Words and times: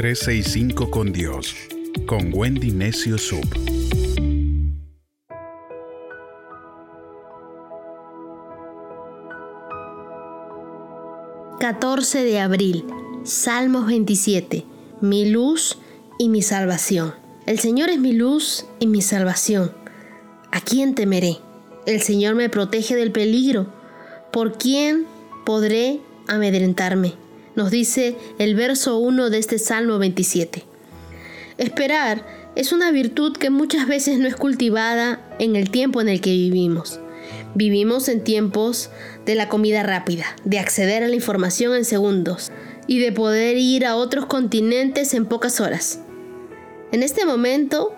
365 0.00 0.90
con 0.90 1.12
Dios, 1.12 1.54
con 2.06 2.30
Wendy 2.32 2.70
Necio 2.70 3.18
Sub. 3.18 3.44
...14 11.60 12.22
de 12.22 12.40
abril... 12.40 12.86
Salmos 13.24 13.88
27... 13.88 14.64
...mi 15.02 15.28
luz 15.28 15.76
y 16.18 16.30
mi 16.30 16.40
salvación... 16.40 17.12
...el 17.44 17.58
Señor 17.58 17.90
es 17.90 17.98
mi 17.98 18.14
luz 18.14 18.64
y 18.78 18.86
mi 18.86 19.02
salvación... 19.02 19.70
¿A 20.50 20.62
quién 20.62 20.94
temeré? 20.94 21.36
El 21.84 22.00
Señor 22.00 22.36
me 22.36 22.48
protege 22.48 22.96
del 22.96 23.12
peligro. 23.12 23.70
¿Por 24.32 24.56
quién 24.56 25.04
podré 25.44 26.00
amedrentarme? 26.26 27.16
Nos 27.56 27.70
dice 27.70 28.16
el 28.38 28.54
verso 28.54 28.98
1 28.98 29.28
de 29.30 29.38
este 29.38 29.58
Salmo 29.58 29.98
27. 29.98 30.64
Esperar 31.58 32.24
es 32.54 32.72
una 32.72 32.92
virtud 32.92 33.36
que 33.36 33.50
muchas 33.50 33.88
veces 33.88 34.18
no 34.18 34.28
es 34.28 34.36
cultivada 34.36 35.20
en 35.38 35.56
el 35.56 35.70
tiempo 35.70 36.00
en 36.00 36.08
el 36.08 36.20
que 36.20 36.30
vivimos. 36.30 37.00
Vivimos 37.54 38.08
en 38.08 38.22
tiempos 38.22 38.90
de 39.26 39.34
la 39.34 39.48
comida 39.48 39.82
rápida, 39.82 40.24
de 40.44 40.60
acceder 40.60 41.02
a 41.02 41.08
la 41.08 41.16
información 41.16 41.74
en 41.74 41.84
segundos 41.84 42.52
y 42.86 43.00
de 43.00 43.10
poder 43.10 43.56
ir 43.56 43.84
a 43.84 43.96
otros 43.96 44.26
continentes 44.26 45.12
en 45.12 45.26
pocas 45.26 45.60
horas. 45.60 46.00
En 46.92 47.02
este 47.02 47.24
momento 47.24 47.92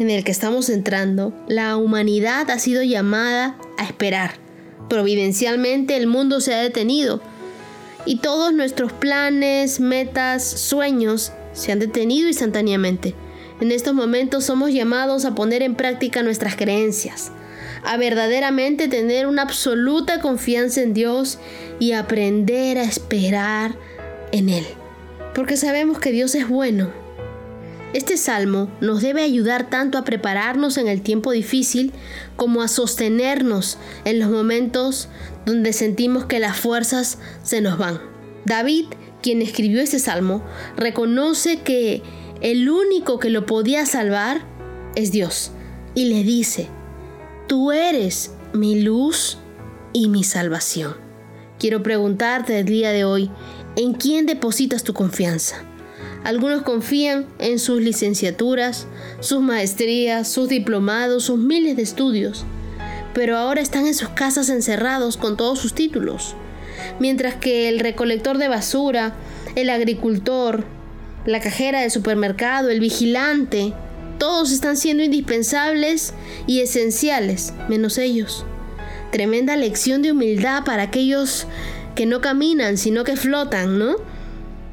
en 0.00 0.10
el 0.10 0.24
que 0.24 0.32
estamos 0.32 0.68
entrando, 0.70 1.32
la 1.48 1.76
humanidad 1.76 2.50
ha 2.50 2.58
sido 2.58 2.82
llamada 2.82 3.56
a 3.78 3.84
esperar. 3.84 4.32
Providencialmente 4.88 5.96
el 5.96 6.08
mundo 6.08 6.40
se 6.40 6.54
ha 6.54 6.62
detenido 6.62 7.20
y 8.08 8.16
todos 8.16 8.54
nuestros 8.54 8.90
planes, 8.90 9.80
metas, 9.80 10.42
sueños 10.42 11.30
se 11.52 11.72
han 11.72 11.78
detenido 11.78 12.26
instantáneamente. 12.26 13.14
En 13.60 13.70
estos 13.70 13.92
momentos 13.92 14.44
somos 14.44 14.72
llamados 14.72 15.26
a 15.26 15.34
poner 15.34 15.60
en 15.60 15.74
práctica 15.74 16.22
nuestras 16.22 16.56
creencias, 16.56 17.32
a 17.84 17.98
verdaderamente 17.98 18.88
tener 18.88 19.26
una 19.26 19.42
absoluta 19.42 20.22
confianza 20.22 20.80
en 20.80 20.94
Dios 20.94 21.38
y 21.80 21.92
aprender 21.92 22.78
a 22.78 22.84
esperar 22.84 23.76
en 24.32 24.48
Él. 24.48 24.64
Porque 25.34 25.58
sabemos 25.58 25.98
que 25.98 26.10
Dios 26.10 26.34
es 26.34 26.48
bueno 26.48 26.90
este 27.94 28.18
salmo 28.18 28.70
nos 28.80 29.00
debe 29.00 29.22
ayudar 29.22 29.70
tanto 29.70 29.96
a 29.96 30.04
prepararnos 30.04 30.76
en 30.76 30.88
el 30.88 31.00
tiempo 31.00 31.32
difícil 31.32 31.92
como 32.36 32.62
a 32.62 32.68
sostenernos 32.68 33.78
en 34.04 34.18
los 34.18 34.30
momentos 34.30 35.08
donde 35.46 35.72
sentimos 35.72 36.26
que 36.26 36.38
las 36.38 36.58
fuerzas 36.58 37.18
se 37.42 37.62
nos 37.62 37.78
van. 37.78 38.00
David, 38.44 38.86
quien 39.22 39.40
escribió 39.40 39.80
este 39.80 39.98
salmo, 39.98 40.44
reconoce 40.76 41.60
que 41.60 42.02
el 42.42 42.68
único 42.68 43.18
que 43.18 43.30
lo 43.30 43.46
podía 43.46 43.86
salvar 43.86 44.42
es 44.94 45.10
Dios 45.10 45.50
y 45.94 46.06
le 46.06 46.22
dice, 46.22 46.68
tú 47.46 47.72
eres 47.72 48.32
mi 48.52 48.80
luz 48.80 49.38
y 49.92 50.08
mi 50.08 50.24
salvación. 50.24 50.94
Quiero 51.58 51.82
preguntarte 51.82 52.58
el 52.60 52.66
día 52.66 52.90
de 52.92 53.04
hoy, 53.04 53.30
¿en 53.76 53.94
quién 53.94 54.26
depositas 54.26 54.84
tu 54.84 54.92
confianza? 54.92 55.64
Algunos 56.28 56.60
confían 56.60 57.24
en 57.38 57.58
sus 57.58 57.80
licenciaturas, 57.80 58.86
sus 59.20 59.40
maestrías, 59.40 60.28
sus 60.28 60.50
diplomados, 60.50 61.24
sus 61.24 61.38
miles 61.38 61.76
de 61.76 61.82
estudios, 61.82 62.44
pero 63.14 63.38
ahora 63.38 63.62
están 63.62 63.86
en 63.86 63.94
sus 63.94 64.10
casas 64.10 64.50
encerrados 64.50 65.16
con 65.16 65.38
todos 65.38 65.58
sus 65.58 65.72
títulos. 65.72 66.34
Mientras 67.00 67.36
que 67.36 67.70
el 67.70 67.80
recolector 67.80 68.36
de 68.36 68.48
basura, 68.48 69.14
el 69.54 69.70
agricultor, 69.70 70.64
la 71.24 71.40
cajera 71.40 71.80
de 71.80 71.88
supermercado, 71.88 72.68
el 72.68 72.80
vigilante, 72.80 73.72
todos 74.18 74.52
están 74.52 74.76
siendo 74.76 75.02
indispensables 75.02 76.12
y 76.46 76.60
esenciales, 76.60 77.54
menos 77.70 77.96
ellos. 77.96 78.44
Tremenda 79.12 79.56
lección 79.56 80.02
de 80.02 80.12
humildad 80.12 80.64
para 80.66 80.82
aquellos 80.82 81.46
que 81.94 82.04
no 82.04 82.20
caminan, 82.20 82.76
sino 82.76 83.02
que 83.02 83.16
flotan, 83.16 83.78
¿no? 83.78 83.96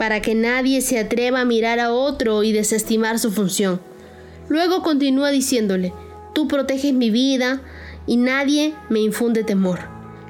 Para 0.00 0.22
que 0.22 0.34
nadie 0.34 0.80
se 0.80 0.98
atreva 0.98 1.42
a 1.42 1.44
mirar 1.44 1.78
a 1.78 1.92
otro 1.92 2.42
y 2.42 2.52
desestimar 2.52 3.18
su 3.18 3.30
función. 3.30 3.82
Luego 4.48 4.82
continúa 4.82 5.30
diciéndole, 5.30 5.92
tú 6.32 6.48
proteges 6.48 6.94
mi 6.94 7.10
vida 7.10 7.60
y 8.06 8.16
nadie 8.16 8.72
me 8.88 9.00
infunde 9.00 9.44
temor. 9.44 9.80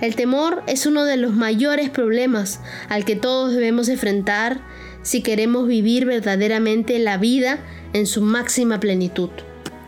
El 0.00 0.16
temor 0.16 0.64
es 0.66 0.86
uno 0.86 1.04
de 1.04 1.16
los 1.16 1.34
mayores 1.34 1.88
problemas 1.88 2.60
al 2.88 3.04
que 3.04 3.14
todos 3.14 3.52
debemos 3.52 3.88
enfrentar 3.88 4.60
si 5.02 5.22
queremos 5.22 5.68
vivir 5.68 6.04
verdaderamente 6.04 6.98
la 6.98 7.16
vida 7.16 7.60
en 7.92 8.08
su 8.08 8.22
máxima 8.22 8.80
plenitud. 8.80 9.30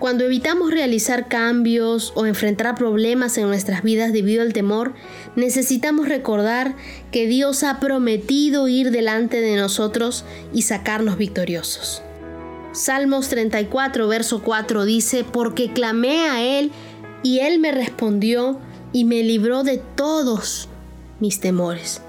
Cuando 0.03 0.25
evitamos 0.25 0.73
realizar 0.73 1.29
cambios 1.29 2.13
o 2.17 2.27
enfrentar 2.27 2.75
problemas 2.75 3.39
en 3.39 3.47
nuestras 3.47 3.85
vidas 3.85 4.13
debido 4.13 4.43
al 4.43 4.53
temor, 4.53 4.95
necesitamos 5.37 6.09
recordar 6.09 6.75
que 7.13 7.29
Dios 7.29 7.63
ha 7.63 7.79
prometido 7.79 8.67
ir 8.67 8.91
delante 8.91 9.41
de 9.41 9.55
nosotros 9.55 10.25
y 10.53 10.63
sacarnos 10.63 11.19
victoriosos. 11.19 12.03
Salmos 12.73 13.29
34, 13.29 14.09
verso 14.09 14.43
4 14.43 14.85
dice, 14.87 15.23
porque 15.23 15.73
clamé 15.73 16.29
a 16.29 16.43
Él 16.43 16.73
y 17.23 17.39
Él 17.39 17.61
me 17.61 17.71
respondió 17.71 18.59
y 18.93 19.05
me 19.05 19.23
libró 19.23 19.63
de 19.63 19.81
todos 19.95 20.69
mis 21.21 21.39
temores. 21.39 22.03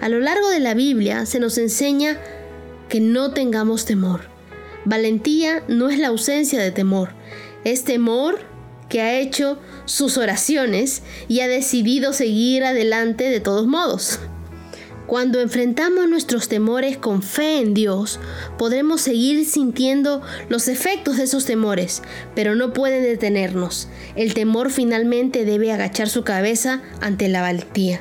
A 0.00 0.08
lo 0.08 0.20
largo 0.20 0.48
de 0.50 0.60
la 0.60 0.74
Biblia 0.74 1.26
se 1.26 1.40
nos 1.40 1.58
enseña 1.58 2.16
que 2.88 3.00
no 3.00 3.32
tengamos 3.32 3.86
temor. 3.86 4.39
Valentía 4.84 5.62
no 5.68 5.90
es 5.90 5.98
la 5.98 6.08
ausencia 6.08 6.60
de 6.60 6.70
temor, 6.70 7.10
es 7.64 7.84
temor 7.84 8.38
que 8.88 9.00
ha 9.00 9.18
hecho 9.18 9.58
sus 9.84 10.16
oraciones 10.18 11.02
y 11.28 11.40
ha 11.40 11.48
decidido 11.48 12.12
seguir 12.12 12.64
adelante 12.64 13.24
de 13.24 13.40
todos 13.40 13.66
modos. 13.66 14.18
Cuando 15.06 15.40
enfrentamos 15.40 16.08
nuestros 16.08 16.48
temores 16.48 16.96
con 16.96 17.22
fe 17.22 17.58
en 17.58 17.74
Dios, 17.74 18.20
podremos 18.58 19.00
seguir 19.00 19.44
sintiendo 19.44 20.22
los 20.48 20.68
efectos 20.68 21.16
de 21.16 21.24
esos 21.24 21.46
temores, 21.46 22.02
pero 22.36 22.54
no 22.54 22.72
pueden 22.72 23.02
detenernos. 23.02 23.88
El 24.14 24.34
temor 24.34 24.70
finalmente 24.70 25.44
debe 25.44 25.72
agachar 25.72 26.08
su 26.08 26.22
cabeza 26.22 26.82
ante 27.00 27.28
la 27.28 27.40
valentía. 27.40 28.00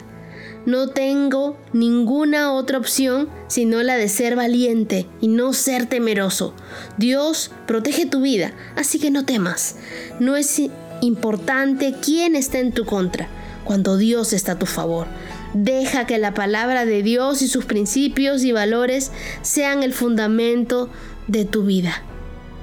No 0.69 0.87
tengo 0.89 1.57
ninguna 1.73 2.53
otra 2.53 2.77
opción 2.77 3.27
sino 3.47 3.81
la 3.81 3.97
de 3.97 4.07
ser 4.07 4.35
valiente 4.35 5.07
y 5.19 5.27
no 5.27 5.53
ser 5.53 5.87
temeroso. 5.87 6.53
Dios 6.99 7.49
protege 7.65 8.05
tu 8.05 8.21
vida, 8.21 8.53
así 8.75 8.99
que 8.99 9.09
no 9.09 9.25
temas. 9.25 9.77
No 10.19 10.35
es 10.35 10.61
importante 11.01 11.95
quién 11.99 12.35
está 12.35 12.59
en 12.59 12.71
tu 12.71 12.85
contra, 12.85 13.27
cuando 13.63 13.97
Dios 13.97 14.31
está 14.31 14.51
a 14.51 14.59
tu 14.59 14.67
favor. 14.67 15.07
Deja 15.55 16.05
que 16.05 16.19
la 16.19 16.35
palabra 16.35 16.85
de 16.85 17.01
Dios 17.01 17.41
y 17.41 17.47
sus 17.47 17.65
principios 17.65 18.43
y 18.43 18.51
valores 18.51 19.11
sean 19.41 19.81
el 19.81 19.91
fundamento 19.91 20.87
de 21.25 21.45
tu 21.45 21.63
vida. 21.63 22.03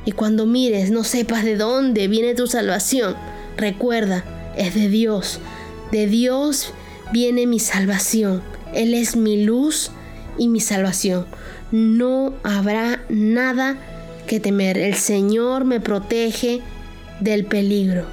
Y 0.04 0.12
cuando 0.12 0.46
mires, 0.46 0.92
no 0.92 1.02
sepas 1.02 1.42
de 1.42 1.56
dónde 1.56 2.06
viene 2.06 2.36
tu 2.36 2.46
salvación, 2.46 3.16
recuerda, 3.56 4.22
es 4.56 4.76
de 4.76 4.88
Dios. 4.88 5.40
De 5.90 6.06
Dios 6.06 6.72
viene 7.12 7.46
mi 7.46 7.58
salvación. 7.58 8.42
Él 8.74 8.94
es 8.94 9.16
mi 9.16 9.44
luz 9.44 9.90
y 10.38 10.48
mi 10.48 10.60
salvación. 10.60 11.26
No 11.70 12.34
habrá 12.42 13.00
nada 13.08 13.76
que 14.26 14.40
temer. 14.40 14.78
El 14.78 14.94
Señor 14.94 15.64
me 15.64 15.80
protege 15.80 16.60
del 17.20 17.44
peligro. 17.44 18.06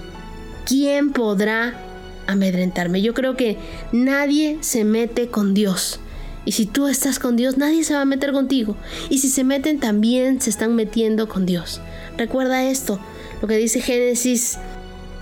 ¿Quién 0.66 1.12
podrá 1.12 1.80
amedrentarme? 2.28 3.02
Yo 3.02 3.14
creo 3.14 3.36
que 3.36 3.58
nadie 3.92 4.58
se 4.62 4.84
mete 4.84 5.28
con 5.28 5.54
Dios. 5.54 6.00
Y 6.46 6.54
si 6.54 6.66
tú 6.66 6.88
estás 6.88 7.20
con 7.20 7.36
Dios, 7.36 7.58
nadie 7.58 7.84
se 7.84 7.94
va 7.94 8.02
a 8.02 8.06
meter 8.06 8.32
contigo. 8.32 8.76
Y 9.10 9.20
si 9.20 9.30
se 9.30 9.44
meten, 9.44 9.80
también 9.80 10.42
se 10.42 10.50
están 10.50 10.76
metiendo 10.76 11.28
con 11.28 11.46
Dios. 11.46 11.80
Recuerda 12.18 12.64
esto, 12.70 13.00
lo 13.42 13.48
que 13.48 13.58
dice 13.58 13.82
Génesis 13.82 14.58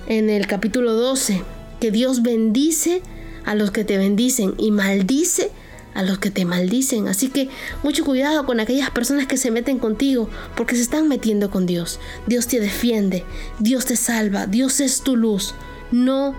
en 0.08 0.30
el 0.30 0.48
capítulo 0.48 0.94
12, 0.94 1.44
que 1.80 1.92
Dios 1.92 2.22
bendice 2.22 3.02
a 3.46 3.56
los 3.56 3.72
que 3.72 3.84
te 3.84 3.98
bendicen 3.98 4.54
y 4.58 4.72
maldice 4.72 5.52
a 5.94 6.04
los 6.04 6.20
que 6.20 6.32
te 6.32 6.46
maldicen. 6.46 7.08
Así 7.08 7.30
que 7.30 7.50
mucho 7.84 8.06
cuidado 8.06 8.46
con 8.46 8.60
aquellas 8.60 8.90
personas 8.92 9.28
que 9.28 9.38
se 9.38 9.52
meten 9.52 9.80
contigo 9.80 10.30
porque 10.56 10.76
se 10.76 10.82
están 10.82 11.08
metiendo 11.08 11.52
con 11.52 11.66
Dios. 11.66 12.00
Dios 12.28 12.48
te 12.48 12.60
defiende, 12.60 13.26
Dios 13.60 13.86
te 13.86 13.96
salva, 13.96 14.48
Dios 14.48 14.80
es 14.80 15.02
tu 15.02 15.16
luz. 15.16 15.54
No 15.92 16.36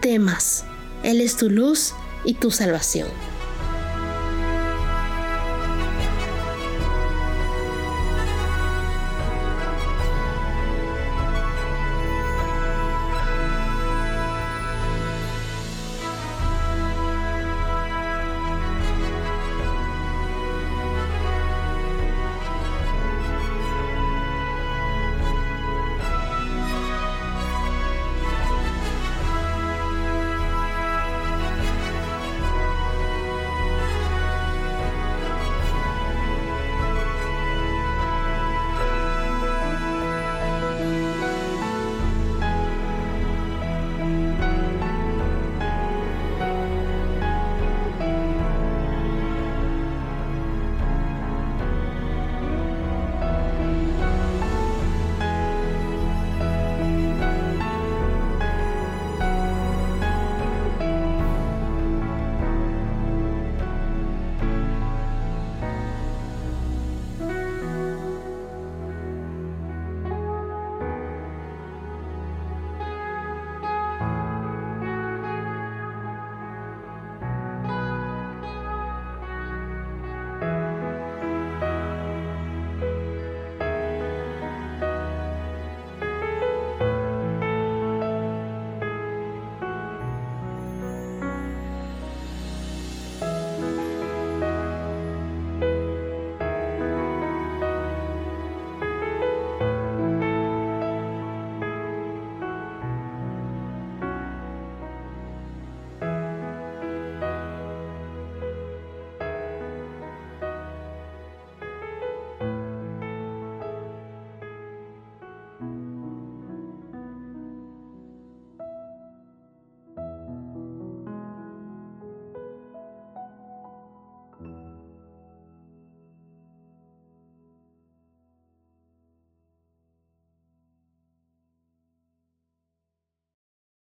temas, 0.00 0.64
Él 1.02 1.20
es 1.20 1.36
tu 1.36 1.50
luz 1.50 1.94
y 2.24 2.34
tu 2.34 2.50
salvación. 2.50 3.08